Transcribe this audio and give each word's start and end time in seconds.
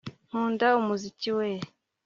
nkunda 0.27 0.67
umuziki 0.81 1.29
we 1.37 1.47